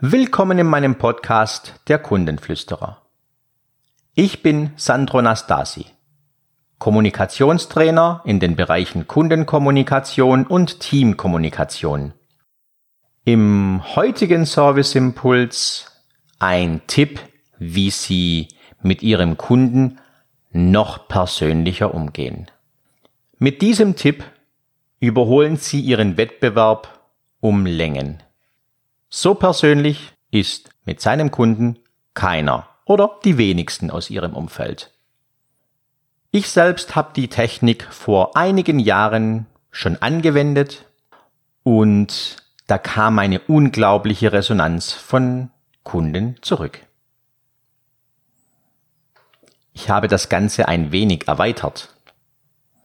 Willkommen 0.00 0.58
in 0.58 0.66
meinem 0.66 0.96
Podcast 0.96 1.74
Der 1.86 1.98
Kundenflüsterer. 1.98 3.02
Ich 4.14 4.42
bin 4.42 4.72
Sandro 4.76 5.22
Nastasi, 5.22 5.86
Kommunikationstrainer 6.78 8.22
in 8.24 8.40
den 8.40 8.56
Bereichen 8.56 9.06
Kundenkommunikation 9.06 10.46
und 10.46 10.80
Teamkommunikation. 10.80 12.14
Im 13.24 13.82
heutigen 13.94 14.44
Serviceimpuls 14.44 15.92
ein 16.40 16.80
Tipp, 16.88 17.20
wie 17.58 17.90
Sie 17.90 18.48
mit 18.82 19.02
Ihrem 19.02 19.36
Kunden 19.36 20.00
noch 20.50 21.06
persönlicher 21.06 21.94
umgehen. 21.94 22.50
Mit 23.38 23.62
diesem 23.62 23.94
Tipp 23.94 24.24
überholen 24.98 25.56
Sie 25.56 25.80
Ihren 25.80 26.16
Wettbewerb 26.16 27.06
um 27.40 27.66
Längen. 27.66 28.22
So 29.14 29.34
persönlich 29.34 30.14
ist 30.30 30.70
mit 30.86 31.02
seinem 31.02 31.30
Kunden 31.30 31.78
keiner 32.14 32.66
oder 32.86 33.18
die 33.26 33.36
wenigsten 33.36 33.90
aus 33.90 34.08
Ihrem 34.08 34.32
Umfeld. 34.32 34.90
Ich 36.30 36.48
selbst 36.48 36.96
habe 36.96 37.12
die 37.14 37.28
Technik 37.28 37.84
vor 37.92 38.38
einigen 38.38 38.78
Jahren 38.78 39.44
schon 39.70 40.00
angewendet 40.00 40.86
und 41.62 42.38
da 42.66 42.78
kam 42.78 43.18
eine 43.18 43.40
unglaubliche 43.40 44.32
Resonanz 44.32 44.92
von 44.92 45.50
Kunden 45.82 46.36
zurück. 46.40 46.80
Ich 49.74 49.90
habe 49.90 50.08
das 50.08 50.30
Ganze 50.30 50.68
ein 50.68 50.90
wenig 50.90 51.28
erweitert. 51.28 51.90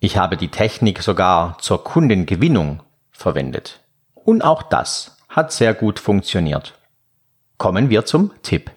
Ich 0.00 0.16
habe 0.16 0.36
die 0.36 0.48
Technik 0.48 1.00
sogar 1.00 1.58
zur 1.60 1.84
Kundengewinnung 1.84 2.82
verwendet. 3.12 3.78
Und 4.14 4.42
auch 4.42 4.64
das 4.64 5.17
hat 5.28 5.52
sehr 5.52 5.74
gut 5.74 5.98
funktioniert. 5.98 6.78
Kommen 7.58 7.90
wir 7.90 8.04
zum 8.04 8.32
Tipp. 8.42 8.70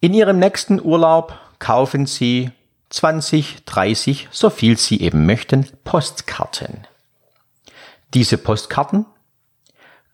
In 0.00 0.12
Ihrem 0.12 0.38
nächsten 0.38 0.80
Urlaub 0.80 1.38
kaufen 1.58 2.06
Sie 2.06 2.50
20, 2.90 3.64
30, 3.64 4.28
so 4.30 4.50
viel 4.50 4.76
Sie 4.76 5.00
eben 5.00 5.26
möchten, 5.26 5.66
Postkarten. 5.84 6.86
Diese 8.14 8.38
Postkarten 8.38 9.06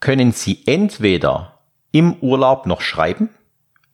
können 0.00 0.32
Sie 0.32 0.66
entweder 0.66 1.58
im 1.92 2.14
Urlaub 2.14 2.66
noch 2.66 2.80
schreiben, 2.80 3.28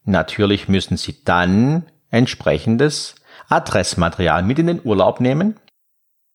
natürlich 0.05 0.69
müssen 0.69 0.97
Sie 0.97 1.25
dann 1.25 1.87
entsprechendes 2.11 3.17
Adressmaterial 3.49 4.43
mit 4.43 4.59
in 4.59 4.67
den 4.67 4.81
Urlaub 4.85 5.21
nehmen 5.21 5.57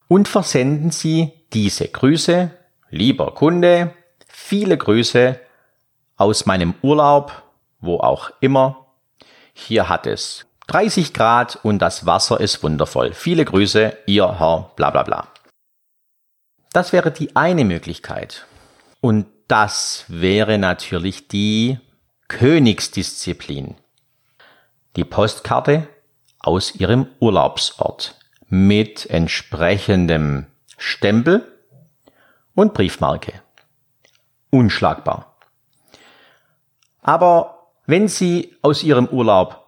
und 0.07 0.27
versenden 0.27 0.91
Sie 0.91 1.31
diese 1.53 1.87
Grüße, 1.87 2.51
lieber 2.89 3.33
Kunde, 3.33 3.93
viele 4.33 4.77
Grüße 4.77 5.39
aus 6.17 6.45
meinem 6.45 6.73
Urlaub, 6.81 7.43
wo 7.79 7.99
auch 7.99 8.31
immer. 8.41 8.87
Hier 9.53 9.87
hat 9.87 10.07
es 10.07 10.45
30 10.67 11.13
Grad 11.13 11.59
und 11.63 11.79
das 11.79 12.05
Wasser 12.05 12.39
ist 12.39 12.63
wundervoll. 12.63 13.13
Viele 13.13 13.45
Grüße, 13.45 13.97
ihr 14.07 14.39
Herr 14.39 14.71
bla 14.75 14.89
bla 14.89 15.03
bla. 15.03 15.27
Das 16.71 16.91
wäre 16.91 17.11
die 17.11 17.35
eine 17.35 17.63
Möglichkeit. 17.63 18.47
Und 18.99 19.27
das 19.47 20.05
wäre 20.07 20.57
natürlich 20.57 21.27
die 21.27 21.79
Königsdisziplin 22.27 23.75
die 24.95 25.03
Postkarte 25.03 25.87
aus 26.39 26.75
ihrem 26.75 27.07
Urlaubsort 27.19 28.15
mit 28.47 29.09
entsprechendem 29.09 30.47
Stempel 30.77 31.47
und 32.53 32.73
Briefmarke. 32.73 33.42
Unschlagbar. 34.53 35.35
Aber 37.01 37.71
wenn 37.87 38.07
Sie 38.07 38.55
aus 38.61 38.83
Ihrem 38.83 39.07
Urlaub 39.07 39.65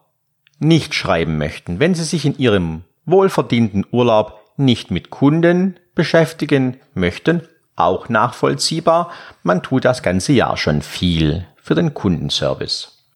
nicht 0.60 0.94
schreiben 0.94 1.40
möchten, 1.40 1.80
wenn 1.80 1.96
Sie 1.96 2.04
sich 2.04 2.24
in 2.24 2.38
Ihrem 2.38 2.84
wohlverdienten 3.08 3.88
Urlaub 3.90 4.40
nicht 4.58 4.92
mit 4.92 5.10
Kunden 5.10 5.80
beschäftigen 5.96 6.80
möchten, 6.94 7.42
auch 7.76 8.10
nachvollziehbar, 8.10 9.10
man 9.42 9.64
tut 9.64 9.86
das 9.86 10.04
ganze 10.04 10.34
Jahr 10.34 10.56
schon 10.56 10.84
viel 10.84 11.48
für 11.56 11.74
den 11.74 11.96
Kundenservice. 11.96 13.10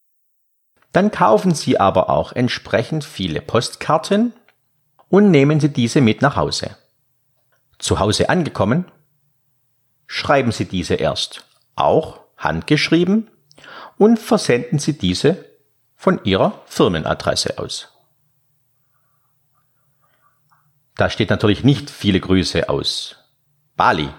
Dann 0.90 1.12
kaufen 1.12 1.54
Sie 1.54 1.78
aber 1.78 2.10
auch 2.10 2.32
entsprechend 2.32 3.04
viele 3.04 3.40
Postkarten 3.40 4.32
und 5.08 5.30
nehmen 5.30 5.60
Sie 5.60 5.72
diese 5.72 6.00
mit 6.00 6.20
nach 6.20 6.34
Hause. 6.34 6.76
Zu 7.78 8.00
Hause 8.00 8.28
angekommen, 8.28 8.86
schreiben 10.08 10.50
Sie 10.50 10.64
diese 10.64 10.94
erst 10.94 11.44
auch 11.80 12.20
handgeschrieben 12.36 13.30
und 13.98 14.18
versenden 14.18 14.78
Sie 14.78 14.96
diese 14.96 15.44
von 15.96 16.24
Ihrer 16.24 16.62
Firmenadresse 16.66 17.58
aus. 17.58 17.88
Da 20.96 21.10
steht 21.10 21.30
natürlich 21.30 21.64
nicht 21.64 21.90
viele 21.90 22.20
Grüße 22.20 22.68
aus 22.68 23.16
Bali, 23.76 24.10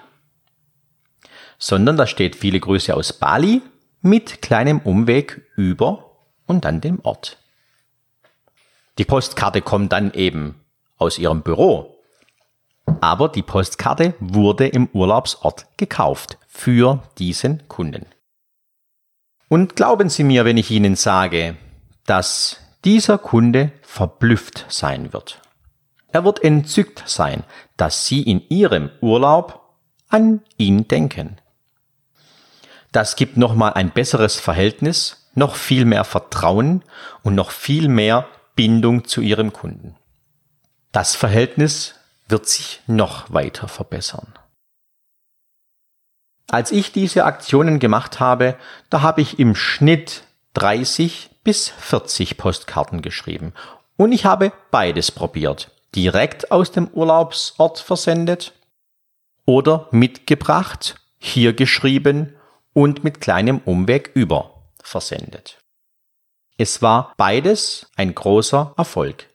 sondern 1.57 1.97
da 1.97 2.07
steht 2.07 2.35
viele 2.35 2.59
Grüße 2.59 2.95
aus 2.95 3.13
Bali 3.13 3.61
mit 4.01 4.41
kleinem 4.41 4.79
Umweg 4.79 5.47
über 5.55 6.17
und 6.47 6.66
dann 6.66 6.81
dem 6.81 6.99
Ort. 7.03 7.38
Die 8.97 9.05
Postkarte 9.05 9.61
kommt 9.61 9.91
dann 9.91 10.13
eben 10.13 10.63
aus 10.97 11.17
Ihrem 11.17 11.43
Büro. 11.43 12.00
Aber 13.01 13.29
die 13.29 13.41
Postkarte 13.41 14.13
wurde 14.19 14.67
im 14.67 14.88
Urlaubsort 14.94 15.66
gekauft 15.78 16.38
für 16.47 17.03
diesen 17.17 17.67
Kunden. 17.67 18.06
Und 19.50 19.75
glauben 19.75 20.09
Sie 20.09 20.23
mir, 20.23 20.45
wenn 20.45 20.57
ich 20.57 20.72
Ihnen 20.72 20.95
sage, 20.95 21.57
dass 22.06 22.57
dieser 22.85 23.17
Kunde 23.17 23.72
verblüfft 23.81 24.66
sein 24.69 25.13
wird. 25.13 25.41
Er 26.13 26.23
wird 26.23 26.44
entzückt 26.44 27.03
sein, 27.06 27.44
dass 27.75 28.06
Sie 28.06 28.22
in 28.22 28.41
Ihrem 28.50 28.90
Urlaub 29.01 29.61
an 30.07 30.41
ihn 30.57 30.88
denken. 30.88 31.38
Das 32.91 33.16
gibt 33.16 33.38
nochmal 33.38 33.73
ein 33.73 33.91
besseres 33.91 34.40
Verhältnis 34.40 35.29
noch 35.34 35.56
viel 35.56 35.85
mehr 35.85 36.03
Vertrauen 36.03 36.84
und 37.23 37.35
noch 37.35 37.51
viel 37.51 37.88
mehr 37.88 38.28
Bindung 38.56 39.06
zu 39.06 39.22
ihrem 39.22 39.53
Kunden. 39.53 39.95
Das 40.91 41.16
Verhältnis 41.16 41.95
wird 42.31 42.47
sich 42.47 42.81
noch 42.88 43.31
weiter 43.31 43.68
verbessern. 43.68 44.34
Als 46.50 46.72
ich 46.72 46.92
diese 46.92 47.24
Aktionen 47.24 47.80
gemacht 47.80 48.19
habe, 48.19 48.58
da 48.90 49.02
habe 49.02 49.22
ich 49.22 49.40
im 49.40 49.56
Schnitt 49.56 50.24
30 50.53 51.30
bis 51.44 51.70
40 51.70 52.38
Postkarten 52.38 53.02
geschrieben. 53.02 53.53
Und 53.96 54.12
ich 54.12 54.25
habe 54.25 54.52
beides 54.70 55.12
probiert. 55.12 55.72
Direkt 55.96 56.52
aus 56.52 56.72
dem 56.72 56.88
Urlaubsort 56.90 57.80
versendet 57.80 58.53
oder 59.46 59.88
mitgebracht, 59.91 60.96
hier 61.20 61.53
geschrieben 61.53 62.36
und 62.74 63.03
mit 63.03 63.22
kleinem 63.22 63.59
Umweg 63.59 64.12
über 64.14 64.62
versendet. 64.84 65.59
Es 66.58 66.81
war 66.81 67.14
beides 67.18 67.88
ein 67.96 68.14
großer 68.14 68.74
Erfolg. 68.78 69.31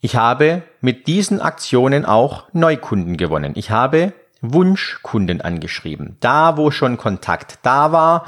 Ich 0.00 0.16
habe 0.16 0.62
mit 0.80 1.06
diesen 1.06 1.40
Aktionen 1.40 2.06
auch 2.06 2.44
Neukunden 2.52 3.16
gewonnen. 3.16 3.52
Ich 3.54 3.70
habe 3.70 4.14
Wunschkunden 4.40 5.42
angeschrieben. 5.42 6.16
Da, 6.20 6.56
wo 6.56 6.70
schon 6.70 6.96
Kontakt 6.96 7.58
da 7.62 7.92
war, 7.92 8.24